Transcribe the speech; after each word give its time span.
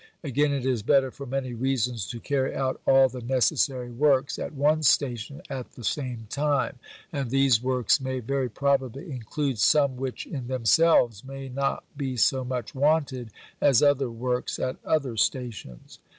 Again, 0.23 0.51
it 0.51 0.65
is 0.65 0.81
better 0.81 1.11
for 1.11 1.27
many 1.27 1.53
reasons 1.53 2.07
to 2.07 2.19
carry 2.19 2.55
out 2.55 2.81
all 2.87 3.07
the 3.07 3.21
necessary 3.21 3.91
works 3.91 4.39
at 4.39 4.55
one 4.55 4.81
station 4.81 5.43
at 5.47 5.73
the 5.73 5.83
same 5.83 6.25
time, 6.27 6.79
and 7.13 7.29
these 7.29 7.61
works 7.61 8.01
may 8.01 8.19
very 8.19 8.49
probably 8.49 9.11
include 9.11 9.59
some 9.59 9.97
which 9.97 10.25
in 10.25 10.47
themselves 10.47 11.23
may 11.23 11.49
not 11.49 11.83
be 11.95 12.17
so 12.17 12.43
much 12.43 12.73
wanted 12.73 13.29
as 13.61 13.83
other 13.83 14.09
works 14.09 14.57
at 14.57 14.77
other 14.83 15.17
stations. 15.17 15.99